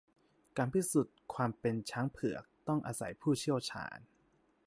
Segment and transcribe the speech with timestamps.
[0.57, 3.99] การพิสูจน์ความเป็นช้างเผือก ต้องอาศัยผู้เชี่ยวชาญ